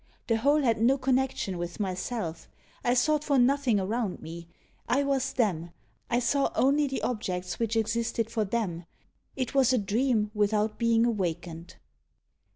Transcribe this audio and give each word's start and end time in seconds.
The 0.25 0.37
whole 0.37 0.63
had 0.63 0.81
no 0.81 0.97
connexion 0.97 1.59
with 1.59 1.79
myself, 1.79 2.49
I 2.83 2.95
sought 2.95 3.23
for 3.23 3.37
nothing 3.37 3.79
around 3.79 4.19
me; 4.19 4.47
I 4.89 5.03
was 5.03 5.33
them, 5.33 5.69
I 6.09 6.17
saw 6.17 6.49
only 6.55 6.87
the 6.87 7.03
objects 7.03 7.59
which 7.59 7.75
existed 7.75 8.27
for 8.31 8.43
them; 8.43 8.85
it 9.35 9.53
was 9.53 9.73
a 9.73 9.77
dream, 9.77 10.31
without 10.33 10.79
being 10.79 11.05
awakened." 11.05 11.75